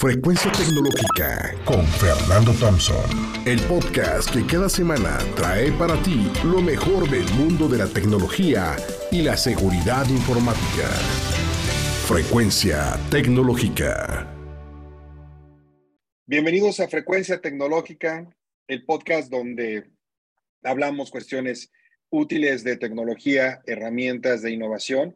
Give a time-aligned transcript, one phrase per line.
[0.00, 3.04] Frecuencia Tecnológica con Fernando Thompson.
[3.46, 8.76] El podcast que cada semana trae para ti lo mejor del mundo de la tecnología
[9.12, 10.88] y la seguridad informática.
[12.08, 14.26] Frecuencia Tecnológica.
[16.24, 18.26] Bienvenidos a Frecuencia Tecnológica,
[18.68, 19.90] el podcast donde
[20.62, 21.70] hablamos cuestiones
[22.08, 25.14] útiles de tecnología, herramientas de innovación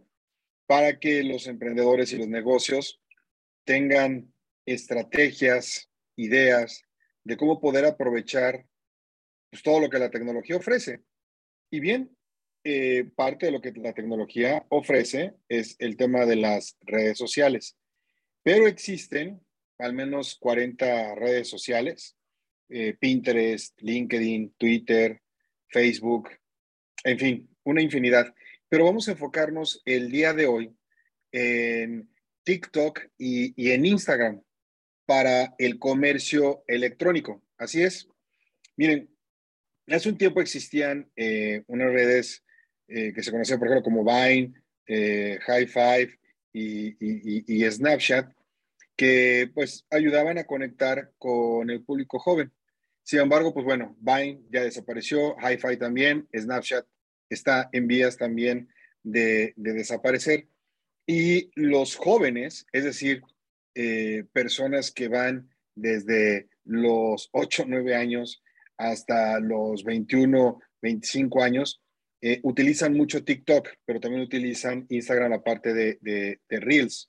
[0.66, 3.00] para que los emprendedores y los negocios
[3.64, 4.33] tengan
[4.66, 6.82] estrategias, ideas
[7.24, 8.66] de cómo poder aprovechar
[9.50, 11.00] pues, todo lo que la tecnología ofrece.
[11.70, 12.16] Y bien,
[12.64, 17.76] eh, parte de lo que la tecnología ofrece es el tema de las redes sociales.
[18.42, 19.40] Pero existen
[19.78, 22.16] al menos 40 redes sociales,
[22.68, 25.20] eh, Pinterest, LinkedIn, Twitter,
[25.68, 26.30] Facebook,
[27.02, 28.34] en fin, una infinidad.
[28.68, 30.74] Pero vamos a enfocarnos el día de hoy
[31.32, 32.08] en
[32.44, 34.42] TikTok y, en Instagram
[35.06, 37.42] para el comercio electrónico.
[37.58, 38.08] Así es.
[38.76, 39.08] Miren,
[39.88, 42.44] hace un tiempo existían eh, unas redes
[42.88, 44.54] eh, que se conocían, por ejemplo, como Vine,
[44.86, 46.18] eh, High Five
[46.52, 48.32] y, y, Snapchat,
[48.96, 52.52] que pues ayudaban a conectar con el público joven.
[53.02, 56.86] Sin embargo, pues bueno, Vine ya desapareció, High Five también, Snapchat
[57.28, 58.68] está en vías también
[59.02, 60.48] de, desaparecer.
[61.06, 63.22] Y los jóvenes, es decir,
[63.74, 68.42] eh, personas que van desde los 8, 9 años
[68.76, 71.80] hasta los 21, 25 años,
[72.20, 77.08] eh, utilizan mucho TikTok, pero también utilizan Instagram aparte de, de, Reels.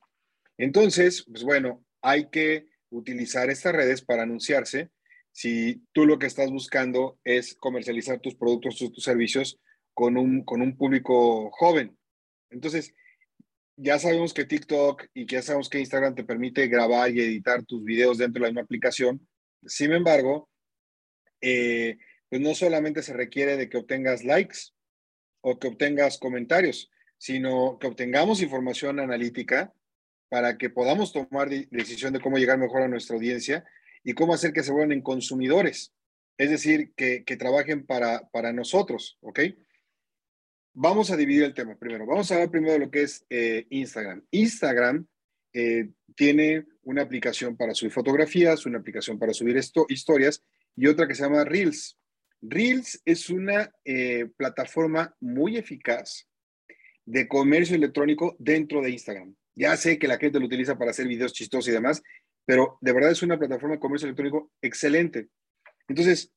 [0.57, 4.89] Entonces, pues bueno, hay que utilizar estas redes para anunciarse.
[5.31, 9.59] Si tú lo que estás buscando es comercializar tus productos, tus servicios,
[9.93, 11.97] con un, con un público joven.
[12.49, 12.93] Entonces,
[13.77, 17.63] ya sabemos que TikTok y que ya sabemos que Instagram te permite grabar y editar
[17.63, 19.27] tus videos dentro de la misma aplicación.
[19.65, 20.49] Sin embargo,
[21.41, 21.97] eh,
[22.29, 24.71] pues no solamente se requiere de que obtengas likes
[25.41, 29.73] o que obtengas comentarios, sino que obtengamos información analítica
[30.29, 33.63] para que podamos tomar decisión de cómo llegar mejor a nuestra audiencia
[34.03, 35.93] y cómo hacer que se vuelvan consumidores,
[36.37, 39.39] es decir, que, que trabajen para, para nosotros, ¿ok?
[40.77, 42.05] Vamos a dividir el tema primero.
[42.05, 44.25] Vamos a hablar primero de lo que es eh, Instagram.
[44.29, 45.07] Instagram
[45.53, 50.43] eh, tiene una aplicación para subir fotografías, una aplicación para subir esto, historias
[50.75, 51.97] y otra que se llama Reels.
[52.41, 56.27] Reels es una eh, plataforma muy eficaz
[57.05, 59.33] de comercio electrónico dentro de Instagram.
[59.55, 62.03] Ya sé que la gente lo utiliza para hacer videos chistosos y demás,
[62.43, 65.29] pero de verdad es una plataforma de comercio electrónico excelente.
[65.87, 66.33] Entonces,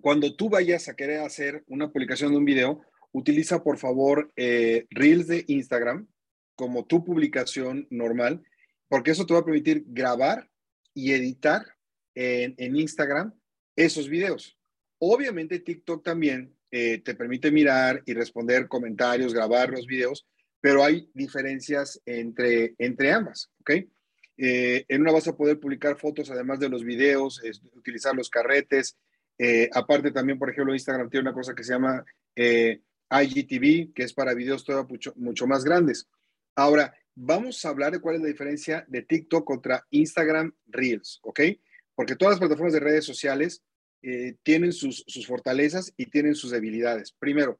[0.00, 4.86] cuando tú vayas a querer hacer una publicación de un video, utiliza por favor eh,
[4.90, 6.06] Reels de Instagram
[6.54, 8.42] como tu publicación normal,
[8.88, 10.48] porque eso te va a permitir grabar
[10.94, 11.66] y editar
[12.14, 13.34] en, Instagram
[13.76, 14.58] esos videos.
[14.98, 20.26] Obviamente TikTok también eh, te permite mirar y responder comentarios, grabar los videos,
[20.62, 23.70] pero hay diferencias entre, entre ambas, ¿ok?
[24.38, 27.42] Eh, en una vas a poder publicar fotos además de los videos,
[27.74, 28.96] utilizar los carretes.
[29.72, 32.02] aparte también, por ejemplo, Instagram tiene una cosa que se llama
[33.10, 36.08] IGTV, que es para videos todavía mucho, más grandes.
[36.54, 41.40] Ahora, vamos a hablar de cuál es la diferencia de TikTok contra Instagram Reels, ¿ok?
[41.94, 43.62] Porque todas las plataformas de redes sociales
[44.02, 47.12] eh, tienen sus, fortalezas y tienen sus debilidades.
[47.12, 47.58] Primero,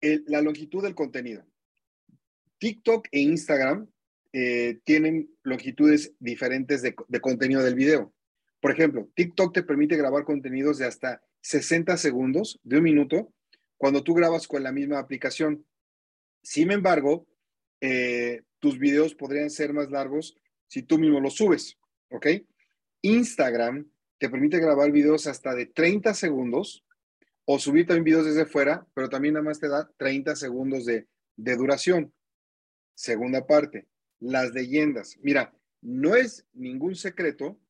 [0.00, 1.44] la longitud del contenido.
[2.58, 3.88] TikTok e Instagram
[4.32, 8.14] eh, tienen longitudes diferentes de, de contenido del video.
[8.60, 13.32] Por ejemplo, TikTok te permite grabar contenidos de hasta 60 segundos, de un minuto,
[13.76, 15.64] cuando tú grabas con la misma aplicación.
[16.42, 17.26] Sin embargo,
[17.80, 20.36] eh, tus videos podrían ser más largos
[20.68, 21.78] si tú mismo los subes,
[22.10, 22.26] ¿ok?
[23.02, 23.88] Instagram
[24.18, 26.84] te permite grabar videos hasta de 30 segundos
[27.44, 31.06] o subir también videos desde fuera, pero también nada más te da 30 segundos de,
[31.36, 32.12] de duración.
[32.94, 33.86] Segunda parte,
[34.18, 35.18] las leyendas.
[35.22, 37.60] Mira, no es ningún secreto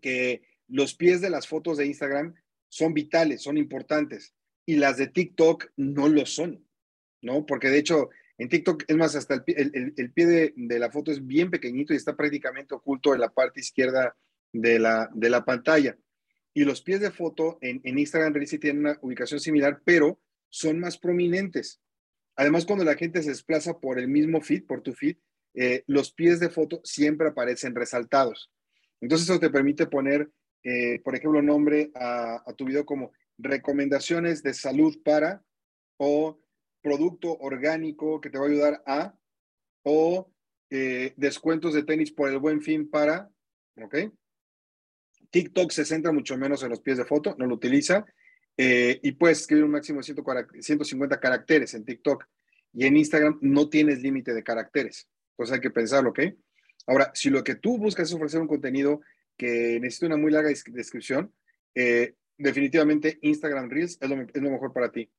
[0.00, 2.34] que los pies de las fotos de Instagram
[2.68, 4.34] son vitales, son importantes
[4.68, 6.62] y las de TikTok no lo son,
[7.22, 7.46] ¿no?
[7.46, 11.26] Porque de hecho, en TikTok, es más, hasta el, el, pie de, la foto es
[11.26, 14.14] bien pequeñito y está prácticamente oculto en la parte izquierda
[14.52, 15.96] de la, de la pantalla.
[16.52, 20.20] Y los pies de foto en, Instagram Reels tienen una ubicación similar, pero
[20.50, 21.80] son más prominentes.
[22.36, 25.16] Además, cuando la gente se desplaza por el mismo feed, por tu feed,
[25.54, 28.50] eh, los pies de foto siempre aparecen resaltados.
[29.00, 30.28] Entonces, eso te permite poner,
[30.62, 35.42] eh, por ejemplo, nombre a, tu video como recomendaciones de salud para
[35.96, 36.38] o
[36.82, 39.18] producto orgánico que te va a ayudar a
[39.82, 40.30] o
[40.70, 43.30] eh, descuentos de tenis por el buen fin para,
[43.76, 43.96] ¿ok?
[45.30, 48.04] TikTok se centra mucho menos en los pies de foto, no lo utiliza,
[48.56, 52.24] eh, y puedes escribir un máximo de 150 caracteres en TikTok,
[52.72, 56.20] y en Instagram no tienes límite de caracteres, entonces hay que pensarlo, ¿ok?
[56.86, 59.00] Ahora, si lo que tú buscas es ofrecer un contenido
[59.36, 61.32] que necesita una muy larga descripción,
[61.74, 65.10] eh, definitivamente Instagram Reels es lo, mejor para ti.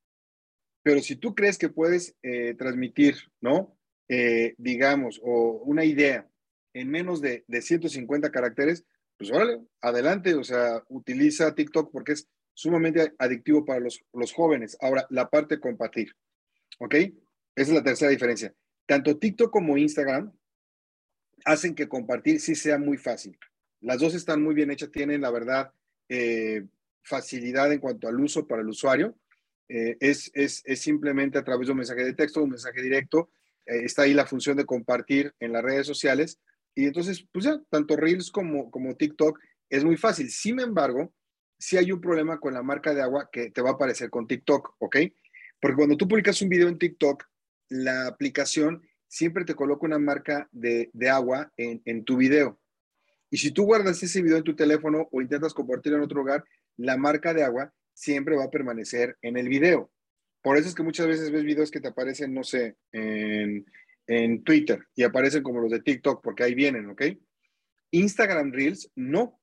[0.81, 3.77] Pero si tú crees que puedes eh, transmitir, ¿no?
[4.07, 6.27] Eh, digamos, o una idea
[6.73, 8.85] en menos de, de 150 caracteres,
[9.17, 14.77] pues órale, adelante, o sea, utiliza TikTok porque es sumamente adictivo para los, los jóvenes.
[14.81, 16.15] Ahora, la parte compartir,
[16.79, 16.95] ¿ok?
[16.95, 17.13] Esa
[17.55, 18.53] es la tercera diferencia.
[18.85, 20.31] Tanto TikTok como Instagram
[21.45, 23.37] hacen que compartir sí sea muy fácil.
[23.81, 25.73] Las dos están muy bien hechas, tienen, la verdad,
[26.09, 26.65] eh,
[27.03, 29.15] facilidad en cuanto al uso para el usuario.
[29.67, 33.29] Eh, es, es, es, simplemente a través de un mensaje de texto, un mensaje directo.
[33.65, 36.39] Eh, está ahí la función de compartir en las redes sociales.
[36.75, 40.29] Y entonces, pues ya, tanto Reels como, como TikTok es muy fácil.
[40.31, 41.13] Sin embargo,
[41.57, 44.27] si hay un problema con la marca de agua que te va a aparecer con
[44.27, 44.97] TikTok, ¿ok?
[45.61, 47.25] Porque cuando tú publicas un video en TikTok,
[47.69, 52.59] la aplicación siempre te coloca una marca de, de agua en, en tu video.
[53.29, 56.43] Y si tú guardas ese video en tu teléfono o intentas compartirlo en otro lugar,
[56.79, 59.91] la marca de agua siempre va a permanecer en el video.
[60.41, 63.65] Por eso es que muchas veces ves videos que te aparecen, no sé, en,
[64.43, 67.03] Twitter y aparecen como los de TikTok, porque ahí vienen, ¿ok?
[67.91, 69.39] Instagram Reels, no.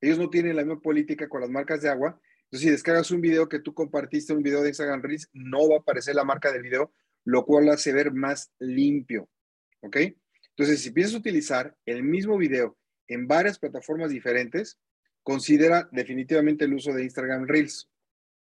[0.00, 2.20] Ellos no tienen la misma política con las marcas de agua.
[2.44, 5.76] Entonces, si descargas un video que tú compartiste, un video de Instagram Reels, no va
[5.76, 6.92] a aparecer la marca del video,
[7.24, 9.28] lo cual lo hace ver más limpio,
[9.80, 9.96] ¿ok?
[10.56, 12.76] Entonces, si piensas utilizar el mismo video
[13.06, 14.78] en varias plataformas diferentes,
[15.22, 17.88] considera definitivamente el uso de Instagram Reels.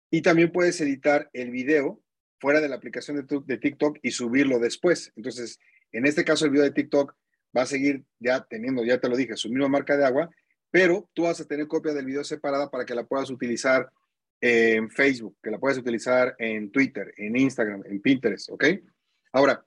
[0.10, 2.02] Y también puedes editar el video
[2.40, 5.14] fuera de la aplicación de, TikTok y subirlo después.
[5.16, 5.60] Entonces,
[5.92, 7.16] en este caso, el video de TikTok
[7.56, 10.30] va a seguir ya teniendo, ya te lo dije, su misma marca de agua,
[10.72, 13.92] pero tú vas a tener copia del video separada para que la puedas utilizar
[14.40, 18.66] en Facebook, que la puedas utilizar en Twitter, en Instagram, en Pinterest, ¿ok?
[19.34, 19.64] Ahora,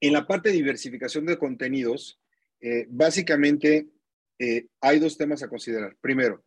[0.00, 2.20] en la parte de diversificación de contenidos,
[2.60, 3.88] eh, básicamente
[4.42, 5.96] eh, hay dos temas a considerar.
[6.00, 6.44] Primero,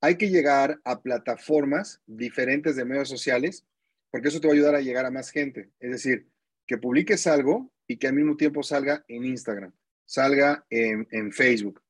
[0.00, 3.64] hay que llegar a plataformas diferentes de medios sociales,
[4.10, 5.70] porque eso te va a ayudar a llegar a más gente.
[5.78, 6.26] Es decir,
[6.66, 9.72] que publiques algo y que al mismo tiempo salga en Instagram,
[10.06, 11.80] salga en, Facebook,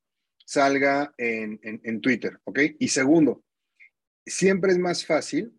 [0.44, 2.58] salga en, Twitter, ¿ok?
[2.78, 3.42] Y segundo,
[4.26, 5.58] siempre es más fácil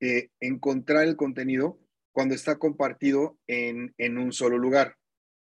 [0.00, 1.78] eh, encontrar el contenido
[2.12, 4.96] cuando está compartido en, en un solo lugar.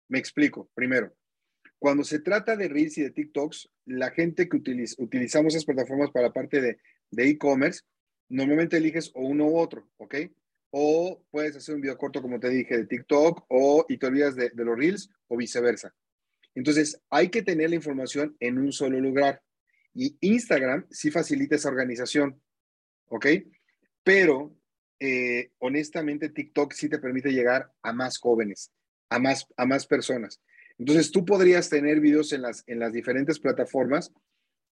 [0.07, 0.69] Me explico.
[0.75, 1.15] Primero,
[1.81, 6.27] cuando se trata de Reels y de TikToks, la gente que utilizamos esas plataformas para
[6.27, 7.81] la parte de e-commerce,
[8.29, 10.15] normalmente eliges o uno u otro, ¿ok?
[10.69, 14.35] O puedes hacer un video corto, como te dije, de TikTok, o y te olvidas
[14.35, 15.91] de, los Reels, o viceversa.
[16.53, 19.41] Entonces, hay que tener la información en un solo lugar.
[19.95, 22.39] Y Instagram sí facilita esa organización,
[23.07, 23.25] ¿ok?
[24.03, 24.55] Pero,
[24.99, 28.71] eh, honestamente, TikTok sí te permite llegar a más jóvenes,
[29.09, 30.39] a más, a más personas.
[30.77, 34.12] Entonces, tú podrías tener videos en las, en las diferentes plataformas,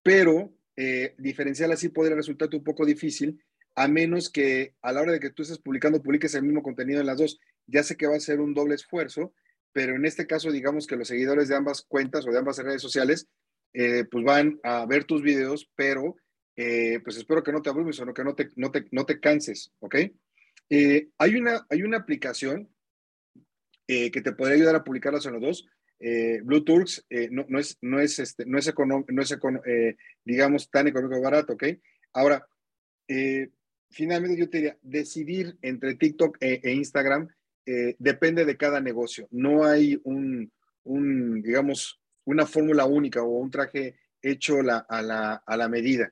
[0.04, 3.44] pero eh, diferenciar así podría resultarte un poco difícil,
[3.76, 7.02] a menos que a la hora de que tú estés publicando, publiques el mismo contenido
[7.02, 7.38] en las dos.
[7.68, 9.34] Ya sé que va a ser un doble esfuerzo,
[9.74, 12.82] pero en este caso, digamos que los seguidores de ambas cuentas o de ambas redes
[12.82, 13.28] sociales,
[13.74, 16.16] eh, pues van a ver tus videos, pero
[16.56, 19.20] eh, pues espero que no te abrumes o que no te, no te, no te
[19.20, 19.96] canses, ¿ok?
[20.70, 22.70] hay, una, hay una aplicación
[23.88, 25.68] que te podría ayudar a publicarlas en los dos,
[26.00, 28.74] eh, Bluetooth eh, no, no, es, no es, este, no es,
[29.08, 31.64] no es eh, digamos, tan económico barato, ¿ok?
[32.14, 32.48] Ahora,
[33.08, 33.50] eh,
[33.92, 37.28] finalmente yo te diría, decidir entre TikTok e, e Instagram
[38.00, 39.28] depende de cada negocio.
[39.30, 40.52] No hay un,
[41.44, 46.12] digamos, una fórmula única o un traje hecho a, la, a la medida.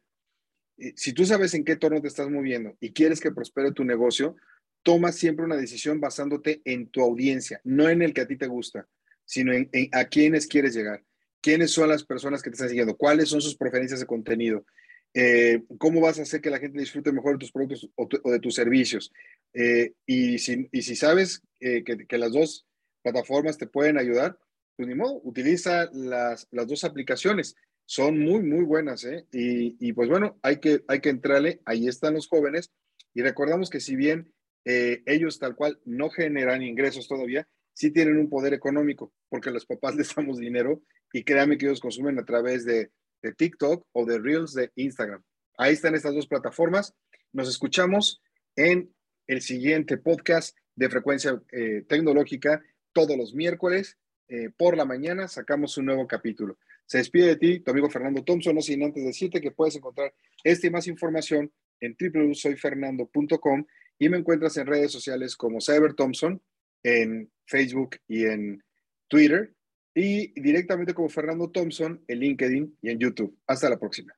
[0.95, 4.35] Si tú sabes en qué torno te estás moviendo y quieres que prospere tu negocio,
[4.83, 8.45] toma siempre una decisión basándote en tu audiencia, no en el que a ti te
[8.45, 8.87] gusta
[9.27, 11.03] sino en, a quiénes quieres llegar,
[11.41, 14.65] quiénes son las personas que te están siguiendo, cuáles son sus preferencias de contenido,
[15.13, 18.39] eh, cómo vas a hacer que la gente disfrute mejor de tus productos o, de
[18.39, 19.11] tus servicios.
[19.53, 22.65] Eh, y, si, sabes eh, que, las dos
[23.03, 24.37] plataformas te pueden ayudar,
[24.75, 27.55] pues ni modo, utiliza las, las dos aplicaciones.
[27.85, 29.05] Son muy, muy buenas.
[29.31, 31.61] Y, y, pues bueno, hay que, hay que entrarle.
[31.65, 32.71] Ahí están los jóvenes.
[33.13, 34.31] Y recordamos que si bien
[34.65, 39.95] ellos tal cual no generan ingresos todavía, sí tienen un poder económico, porque los papás
[39.95, 40.81] les damos dinero
[41.13, 42.91] y créanme que ellos consumen a través de,
[43.37, 45.21] TikTok o de Reels de Instagram.
[45.57, 46.95] Ahí están estas dos plataformas.
[47.33, 48.21] Nos escuchamos
[48.55, 48.93] en
[49.25, 53.97] el siguiente podcast de frecuencia eh, tecnológica todos los miércoles
[54.29, 56.57] eh, por la mañana sacamos un nuevo capítulo.
[56.85, 60.13] Se despide de ti, tu amigo Fernando Thompson, no sin antes decirte que puedes encontrar
[60.43, 63.65] esta y más información en www.soyfernando.com
[63.99, 66.41] y me encuentras en redes sociales como Cyber Thompson,
[66.83, 68.63] en Facebook y en
[69.07, 69.53] Twitter,
[69.95, 73.35] y directamente como Fernando Thompson en LinkedIn y en YouTube.
[73.47, 74.13] Hasta la próxima.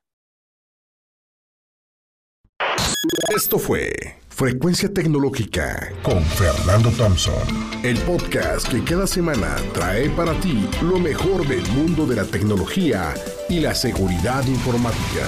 [3.34, 3.92] Esto fue
[4.28, 7.46] Frecuencia Tecnológica con Fernando Thompson,
[7.82, 13.14] el podcast que cada semana trae para ti lo mejor del mundo de la tecnología
[13.48, 15.26] y la seguridad informática.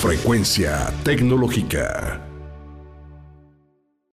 [0.00, 2.25] Frecuencia Tecnológica.